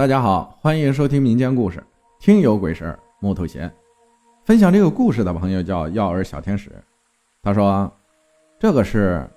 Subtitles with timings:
[0.00, 1.84] 大家好，欢迎收听民间故事，
[2.18, 3.70] 听有鬼事木头鞋。
[4.46, 6.72] 分享这个故事的朋友叫药儿小天使，
[7.42, 7.92] 他说
[8.58, 9.28] ：“这个是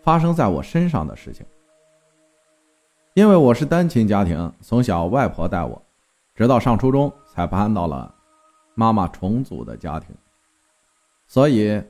[0.00, 1.44] 发生在我身上的事情。
[3.14, 5.82] 因为我是单亲家庭，从小外婆带我，
[6.32, 8.14] 直到上初中才搬到了
[8.76, 10.14] 妈妈重组的家庭，
[11.26, 11.82] 所以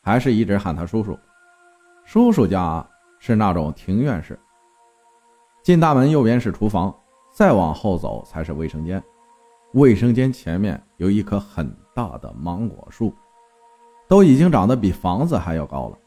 [0.00, 1.16] 还是一直喊他叔叔。
[2.04, 2.84] 叔叔家
[3.20, 4.36] 是那种庭院式，
[5.62, 6.92] 进大门右边是厨房。”
[7.32, 9.02] 再往后走才是卫生间，
[9.72, 13.14] 卫生间前面有一棵很大的芒果树，
[14.08, 15.98] 都已经长得比房子还要高了。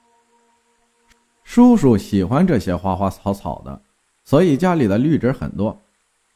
[1.44, 3.81] 叔叔喜欢这些花花草草的，
[4.23, 5.78] 所以家里的绿植很多。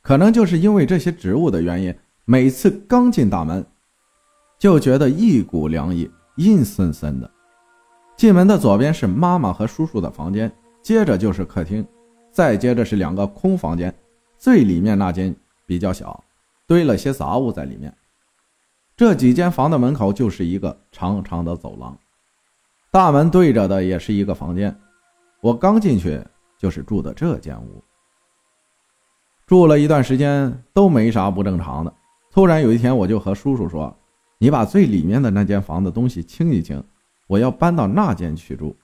[0.01, 1.93] 可能就是因为这些植物的原因，
[2.25, 3.65] 每次刚进大门，
[4.57, 7.29] 就觉得一股凉意，阴森森的。
[8.15, 11.85] 进门的左边是妈妈和叔叔的房间，接着就是客厅，
[12.31, 13.93] 再接着是两个空房间。
[14.37, 16.23] 最里面那间比较小，
[16.65, 17.93] 堆了些杂物在里面。
[18.95, 21.97] 这几间房的门口就是一个长长的走廊，
[22.89, 24.75] 大门对着的也是一个房间。
[25.41, 26.19] 我刚进去
[26.57, 27.83] 就是住的这间屋，
[29.45, 31.93] 住了一段时间都没啥不正常的。
[32.31, 33.95] 突然有一天，我就和叔叔说
[34.39, 36.83] ：“你把最里面的那间房的东西清一清，
[37.27, 38.75] 我要搬到那间去住。”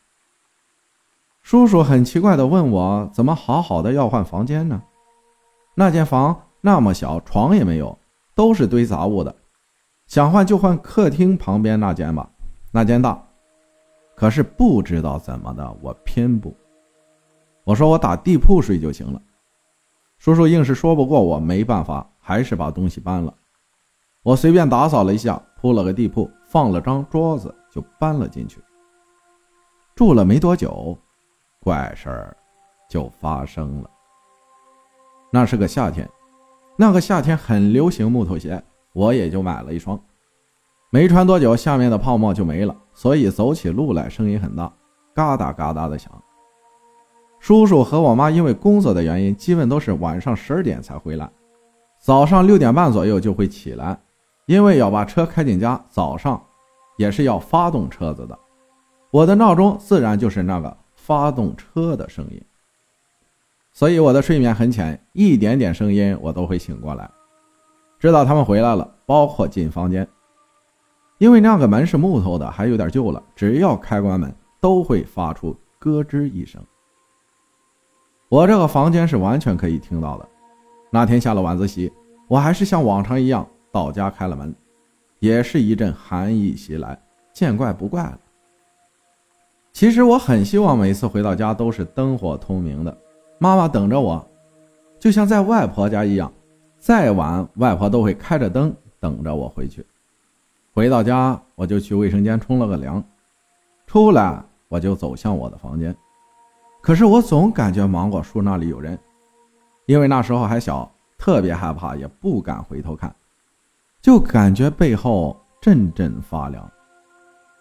[1.41, 4.81] 叔叔很奇怪的问我：“怎么好好的要换房间呢？”
[5.75, 7.97] 那间房那么小，床也没有，
[8.35, 9.35] 都是堆杂物的。
[10.07, 12.29] 想换就换客厅旁边那间吧，
[12.71, 13.21] 那间大。
[14.16, 16.55] 可是不知道怎么的，我偏不。
[17.63, 19.21] 我说我打地铺睡就行了。
[20.19, 23.33] 叔叔硬是说不过我，没办法，还是把东西搬了。
[24.21, 28.61] 我随便打扫了一下，铺了个地铺，放了张桌子，就搬了进去。
[29.95, 30.97] 住了没多久，
[31.59, 32.38] 怪事儿
[32.89, 33.89] 就发生了。
[35.36, 36.08] 那是个夏天，
[36.78, 40.00] 那个夏天很流行木头鞋，我也就买了一双。
[40.92, 44.72] 没穿多久，下面的泡沫就没了，所以走起路来声音很大，
[45.12, 46.12] 嘎哒嘎哒的响。
[47.40, 51.28] 叔叔和我妈因为工作的原因，基本都是晚上十二点才回来，
[52.00, 54.00] 早上六点半左右就会起来，
[54.46, 55.84] 因为要把车开进家。
[55.90, 56.40] 早上
[57.00, 58.38] 也是要发动车子的，
[59.09, 62.40] 我的闹钟自然就是那个发动车的声音。
[63.73, 67.09] 所以我的睡眠很浅，一点点声音我都会醒过来，
[68.00, 70.07] 知道他们回来了，包括进房间，
[71.17, 74.31] 因为那个门是木头的，还有点旧了，只要开关门
[74.62, 76.62] 都会发出咯吱一声。
[78.29, 80.29] 我这个房间是完全可以听到的。
[80.91, 81.91] 那天下了晚自习，
[82.28, 84.53] 我还是像往常一样到家开了门，
[85.17, 86.95] 也是一阵寒意袭来，
[87.33, 88.19] 见怪不怪了。
[89.72, 92.95] 其实我很希望每次回到家都是灯火通明的。
[93.44, 94.26] 妈妈等着我，
[94.98, 96.31] 就像在外婆家一样。
[96.80, 99.86] 再晚，外婆都会开着灯等着我回去。
[100.74, 103.04] 回到家，我就去卫生间冲了个凉，
[103.86, 105.94] 出来我就走向我的房间。
[106.81, 108.98] 可是我总感觉芒果树那里有人，
[109.88, 113.14] 因为那时候还小，特别害怕，也不敢回头看，
[114.02, 116.66] 就感觉背后阵阵发凉，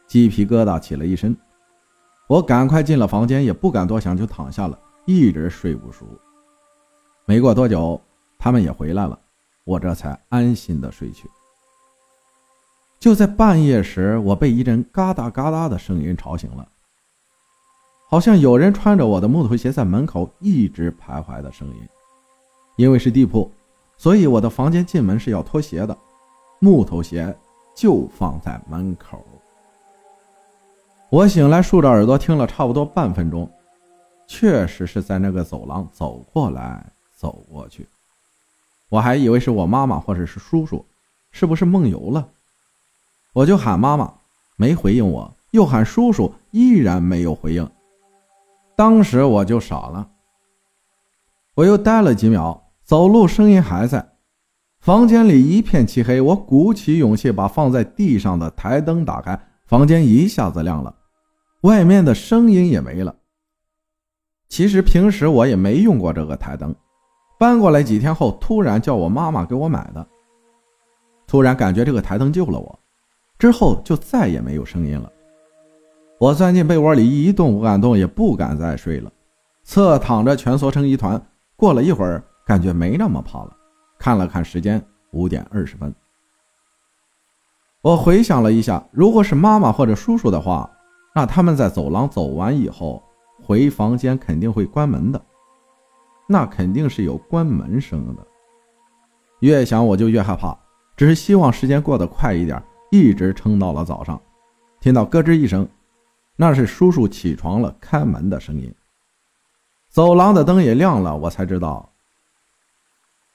[0.07, 1.37] 鸡皮疙瘩起了一身。
[2.29, 4.79] 我赶快进了房间，也不敢多想，就躺下了。
[5.05, 6.07] 一直睡不熟，
[7.25, 8.01] 没过多久，
[8.39, 9.19] 他们也回来了，
[9.65, 11.29] 我这才安心的睡去。
[13.01, 16.69] 就在半夜时，我被一阵嘎哒嘎哒的声音吵醒了，
[18.09, 21.89] 好像有人穿着我的木头鞋在门口一直徘徊的声音。
[22.77, 23.51] 因为是地铺，
[23.99, 25.97] 所以我的房间进门是要脱鞋的，
[26.61, 27.37] 木头鞋
[27.75, 29.23] 就放在门口。
[31.11, 33.51] 我醒来，竖着耳朵听了差不多半分钟。
[34.35, 36.83] 确实是在那个走廊走过来
[37.15, 37.87] 走过去，
[38.89, 40.83] 我还以为是我妈妈或者是叔叔，
[41.31, 42.27] 是不是梦游了？
[43.35, 44.11] 我就喊妈妈，
[44.57, 47.71] 没回应我；又喊叔叔，依然没有回应。
[48.75, 50.09] 当时我就傻了。
[51.55, 54.15] 我又待了几秒，走路声音还在，
[54.81, 56.23] 房间里一片漆黑。
[56.23, 60.95] 我鼓起勇气把放在地上的台灯打开，房间一下子亮了，
[61.61, 63.15] 外面的声音也没了。
[64.53, 66.75] 其实平时我也没用过这个台灯，
[67.39, 70.07] 搬过来几天后，突然叫我妈妈给我买的。
[71.27, 72.79] 突然感觉这个台灯救了我，
[73.39, 75.11] 之后就再也没有声音了。
[76.21, 79.11] 我钻进被窝里一动不敢动，也不敢再睡了，
[79.63, 81.19] 侧躺着蜷缩成一团。
[81.57, 83.57] 过了一会儿，感觉没那么怕了，
[83.99, 85.95] 看了看时间，五点二十分。
[87.81, 90.71] 我回想了一下，如果是妈妈或者叔叔的话，
[91.15, 93.03] 那他们在走廊走完以后。
[93.45, 95.21] 回房间肯定会关门的，
[96.27, 98.27] 那肯定是有关门声的。
[99.41, 100.57] 越想我就越害怕，
[100.97, 104.21] 只是希望时间过得快一点，一直撑到了早上。
[104.81, 105.69] 听到咯吱一声，
[106.37, 108.73] 那是叔叔起床了，开门的声音。
[109.89, 111.93] 走廊的灯也亮了，我才知道，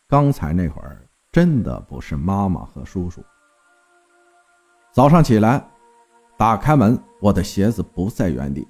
[0.07, 3.21] 刚才那会儿真的不是妈妈和叔叔。
[4.91, 5.63] 早上起来，
[6.37, 8.67] 打开门，我的鞋子不在原地，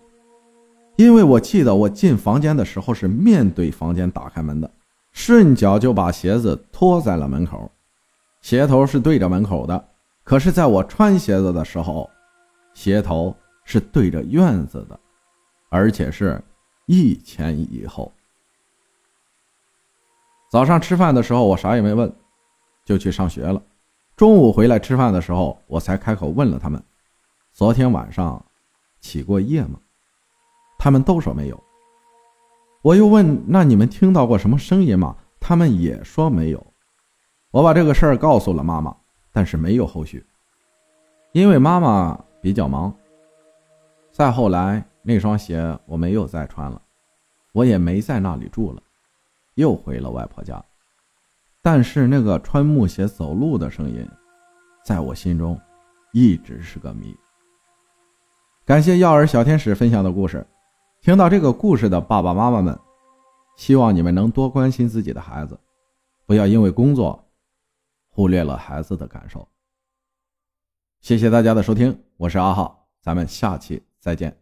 [0.98, 4.70] 因为我记得我进房间的时候是面对房间打开门的，
[5.14, 7.72] 顺脚就把鞋子拖在了门口，
[8.42, 9.90] 鞋头是对着门口的，
[10.24, 12.10] 可是在我穿鞋子的时候，
[12.74, 13.34] 鞋头
[13.64, 15.00] 是对着院子的，
[15.70, 16.44] 而且是。
[16.90, 18.10] 一前一后。
[20.50, 22.10] 早上吃饭的时候，我啥也没问，
[22.86, 23.62] 就去上学了。
[24.16, 26.82] 中午回来吃饭的时候，我才开口问了他们
[27.52, 28.42] ：“昨天晚上
[29.02, 29.78] 起过夜吗？”
[30.88, 31.64] 他们都说没有。
[32.82, 36.66] 我又问：“那你们听到过什么声音吗？”他们也说没有。
[37.52, 38.96] 我把这个事儿告诉了妈妈，
[39.34, 40.26] 但是没有后续，
[41.34, 42.96] 因为妈妈比较忙。
[44.14, 44.82] 再后来。
[45.02, 46.82] 那双鞋我没有再穿了，
[47.52, 48.82] 我也没在那里住了，
[49.56, 50.64] 又回了外婆家。
[51.62, 54.08] 但是那个穿木鞋走路的声音，
[54.86, 55.60] 在我心中
[56.14, 57.14] 一直是个谜。
[58.66, 60.46] 感谢药儿小天使分享的故事，
[61.08, 62.78] 听到这个故事的爸爸妈妈们，
[63.56, 65.58] 希望你们能多关心自己的孩子，
[66.26, 67.32] 不要因为工作
[68.10, 69.48] 忽略了孩子的感受。
[71.00, 74.38] 谢谢大家的收听，我是阿浩，咱们下期再见。